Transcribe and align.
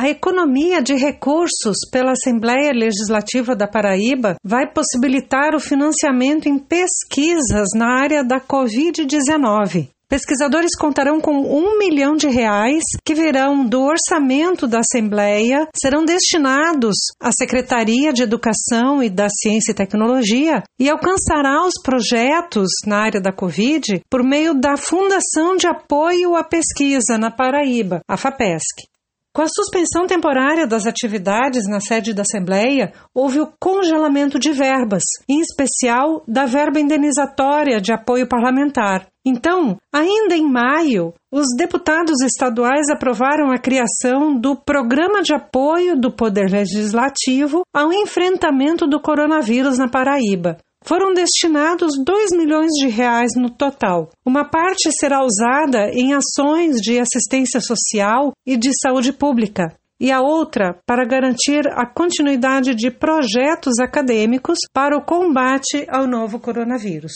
A 0.00 0.08
economia 0.08 0.80
de 0.80 0.94
recursos 0.94 1.76
pela 1.92 2.12
Assembleia 2.12 2.72
Legislativa 2.72 3.54
da 3.54 3.68
Paraíba 3.68 4.36
vai 4.42 4.66
possibilitar 4.66 5.54
o 5.54 5.60
financiamento 5.60 6.48
em 6.48 6.58
pesquisas 6.58 7.68
na 7.76 8.00
área 8.00 8.24
da 8.24 8.40
Covid-19. 8.40 9.90
Pesquisadores 10.08 10.74
contarão 10.74 11.20
com 11.20 11.32
um 11.32 11.76
milhão 11.76 12.16
de 12.16 12.28
reais 12.28 12.82
que 13.04 13.14
virão 13.14 13.62
do 13.62 13.82
orçamento 13.82 14.66
da 14.66 14.78
Assembleia, 14.78 15.68
serão 15.78 16.02
destinados 16.02 16.96
à 17.20 17.30
Secretaria 17.30 18.10
de 18.10 18.22
Educação 18.22 19.02
e 19.02 19.10
da 19.10 19.28
Ciência 19.28 19.72
e 19.72 19.74
Tecnologia 19.74 20.62
e 20.78 20.88
alcançará 20.88 21.62
os 21.66 21.74
projetos 21.84 22.70
na 22.86 23.00
área 23.00 23.20
da 23.20 23.34
Covid 23.34 24.00
por 24.08 24.24
meio 24.24 24.54
da 24.54 24.78
Fundação 24.78 25.58
de 25.58 25.66
Apoio 25.66 26.36
à 26.36 26.42
Pesquisa 26.42 27.18
na 27.18 27.30
Paraíba, 27.30 28.00
a 28.08 28.16
FAPESC. 28.16 28.88
Com 29.32 29.42
a 29.42 29.48
suspensão 29.48 30.08
temporária 30.08 30.66
das 30.66 30.86
atividades 30.86 31.62
na 31.68 31.78
sede 31.78 32.12
da 32.12 32.22
Assembleia, 32.22 32.92
houve 33.14 33.40
o 33.40 33.48
congelamento 33.60 34.40
de 34.40 34.50
verbas, 34.50 35.04
em 35.28 35.40
especial 35.40 36.24
da 36.26 36.46
verba 36.46 36.80
indenizatória 36.80 37.80
de 37.80 37.92
apoio 37.92 38.26
parlamentar. 38.26 39.06
Então, 39.24 39.76
ainda 39.92 40.34
em 40.34 40.50
maio, 40.50 41.14
os 41.32 41.46
deputados 41.56 42.20
estaduais 42.22 42.88
aprovaram 42.90 43.52
a 43.52 43.58
criação 43.58 44.36
do 44.36 44.56
Programa 44.56 45.22
de 45.22 45.32
Apoio 45.32 45.94
do 45.94 46.10
Poder 46.10 46.50
Legislativo 46.50 47.62
ao 47.72 47.92
enfrentamento 47.92 48.84
do 48.84 49.00
coronavírus 49.00 49.78
na 49.78 49.88
Paraíba. 49.88 50.56
Foram 50.84 51.12
destinados 51.12 51.92
2 52.04 52.32
milhões 52.32 52.70
de 52.72 52.88
reais 52.88 53.30
no 53.36 53.50
total. 53.50 54.10
Uma 54.24 54.44
parte 54.44 54.90
será 54.98 55.22
usada 55.24 55.90
em 55.92 56.14
ações 56.14 56.76
de 56.76 56.98
assistência 56.98 57.60
social 57.60 58.32
e 58.46 58.56
de 58.56 58.70
saúde 58.82 59.12
pública, 59.12 59.76
e 60.00 60.10
a 60.10 60.20
outra 60.20 60.78
para 60.86 61.06
garantir 61.06 61.68
a 61.72 61.86
continuidade 61.86 62.74
de 62.74 62.90
projetos 62.90 63.78
acadêmicos 63.78 64.58
para 64.72 64.96
o 64.96 65.04
combate 65.04 65.86
ao 65.88 66.06
novo 66.06 66.40
coronavírus. 66.40 67.12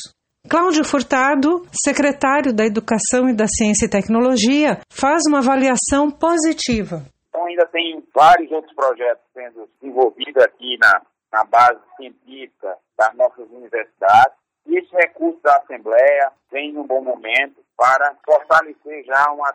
Cláudio 0.46 0.84
Furtado, 0.84 1.66
secretário 1.72 2.52
da 2.52 2.66
Educação 2.66 3.30
e 3.30 3.34
da 3.34 3.46
Ciência 3.48 3.86
e 3.86 3.90
Tecnologia, 3.90 4.78
faz 4.90 5.22
uma 5.26 5.38
avaliação 5.38 6.10
positiva. 6.10 7.02
Então, 7.30 7.46
ainda 7.46 7.66
tem 7.72 8.04
vários 8.14 8.52
outros 8.52 8.74
projetos 8.74 9.24
sendo 9.32 9.66
desenvolvidos 9.80 10.44
aqui 10.44 10.76
na, 10.78 11.00
na 11.34 11.42
base 11.42 11.80
científica 11.96 12.78
das 12.96 13.12
nossas 13.14 13.50
universidades. 13.50 14.36
E 14.66 14.78
esse 14.78 14.94
recurso 14.94 15.40
da 15.42 15.56
Assembleia 15.56 16.32
vem 16.50 16.72
num 16.72 16.86
bom 16.86 17.02
momento 17.02 17.62
para 17.76 18.14
fortalecer 18.24 19.04
já 19.04 19.32
uma, 19.32 19.52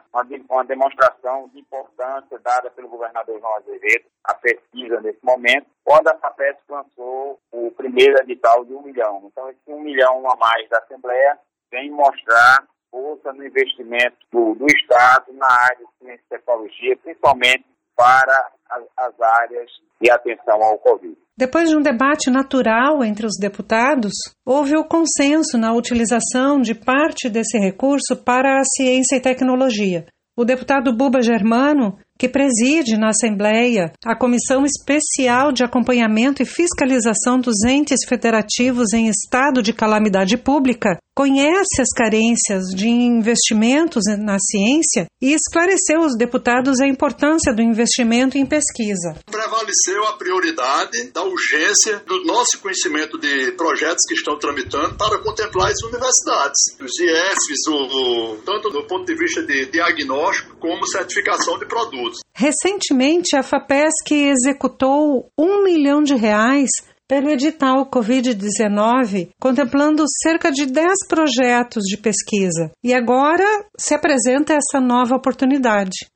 uma, 0.50 0.66
demonstração 0.66 1.47
de 1.47 1.59
importância 1.59 2.38
dada 2.39 2.69
pelo 2.72 2.89
governador 2.89 3.39
João 3.39 3.55
Azevedo 3.55 4.05
à 4.25 4.33
pesquisa 4.33 5.00
nesse 5.00 5.23
momento, 5.23 5.67
quando 5.85 6.09
a 6.09 6.17
FAPESC 6.17 6.59
lançou 6.67 7.39
o 7.52 7.72
primeiro 7.72 8.22
edital 8.22 8.66
de 8.66 8.73
um 8.73 8.81
milhão. 8.81 9.23
Então, 9.25 9.50
esse 9.50 9.59
um 9.67 9.80
milhão 9.80 10.30
a 10.30 10.35
mais 10.35 10.67
da 10.67 10.80
Assembleia 10.80 11.39
vem 11.72 11.89
mostrar 11.89 12.67
força 12.91 13.31
no 13.31 13.45
investimento 13.45 14.17
do, 14.31 14.53
do 14.55 14.66
Estado 14.67 15.31
na 15.33 15.50
área 15.50 15.77
de 15.77 16.05
ciência 16.05 16.23
e 16.25 16.30
tecnologia, 16.30 16.97
principalmente 16.97 17.66
para 17.95 18.52
as, 18.70 18.84
as 18.98 19.14
áreas 19.22 19.70
de 20.02 20.12
atenção 20.12 20.62
ao 20.62 20.78
Covid. 20.78 21.16
Depois 21.38 21.70
de 21.70 21.75
um 21.75 21.81
debate 21.81 22.30
natural 22.30 23.03
entre 23.03 23.25
os 23.25 23.38
deputados, 23.39 24.14
houve 24.45 24.75
o 24.75 24.84
consenso 24.84 25.58
na 25.58 25.73
utilização 25.73 26.59
de 26.59 26.75
parte 26.75 27.30
desse 27.30 27.58
recurso 27.58 28.16
para 28.16 28.59
a 28.59 28.64
ciência 28.64 29.16
e 29.16 29.22
tecnologia. 29.22 30.06
O 30.38 30.45
deputado 30.45 30.95
Buba 30.95 31.22
Germano 31.22 31.97
que 32.20 32.28
preside 32.28 32.97
na 32.97 33.09
Assembleia 33.09 33.94
a 34.06 34.14
Comissão 34.14 34.66
Especial 34.66 35.53
de 35.53 35.64
Acompanhamento 35.64 36.44
e 36.44 36.45
Fiscalização 36.45 37.40
dos 37.40 37.64
Entes 37.64 38.06
Federativos 38.06 38.92
em 38.94 39.08
Estado 39.08 39.62
de 39.62 39.72
Calamidade 39.72 40.38
Pública, 40.38 41.00
conhece 41.19 41.81
as 41.81 41.90
carências 41.94 42.68
de 42.74 42.88
investimentos 42.88 44.06
na 44.19 44.38
ciência 44.40 45.06
e 45.22 45.34
esclareceu 45.34 46.03
aos 46.03 46.16
deputados 46.16 46.80
a 46.80 46.88
importância 46.88 47.53
do 47.53 47.62
investimento 47.62 48.38
em 48.38 48.46
pesquisa. 48.46 49.19
Prevaleceu 49.25 50.02
a 50.07 50.13
prioridade 50.18 51.12
da 51.12 51.22
urgência 51.22 52.02
do 52.07 52.24
nosso 52.24 52.57
conhecimento 52.62 53.18
de 53.19 53.52
projetos 53.57 54.00
que 54.07 54.13
estão 54.13 54.40
tramitando 54.40 54.96
para 54.96 55.19
contemplar 55.19 55.69
as 55.69 55.84
universidades, 55.84 56.78
os 56.80 56.97
IFs, 56.97 57.68
o, 57.68 58.38
tanto 58.46 58.69
do 58.69 58.88
ponto 58.88 59.06
de 59.06 59.16
vista 59.16 59.44
de 59.44 59.66
diagnóstico 59.66 60.56
como 60.56 60.88
certificação 60.88 61.59
de 61.59 61.66
produtos. 61.66 62.19
Recentemente, 62.34 63.36
a 63.36 63.44
FAPESC 63.44 64.13
executou 64.13 65.30
um 65.38 65.66
milhão 65.66 66.01
de 66.01 66.16
reais 66.16 66.69
pelo 67.09 67.31
edital 67.31 67.90
Covid-19, 67.90 69.30
contemplando 69.42 70.03
cerca 70.22 70.52
de 70.52 70.68
10 70.68 71.08
projetos 71.08 71.84
de 71.86 71.97
pesquisa. 71.97 72.72
E 72.84 72.94
agora 72.94 73.66
se 73.75 73.96
apresenta 73.96 74.53
essa 74.53 74.80
nova 74.80 75.16
oportunidade. 75.16 76.08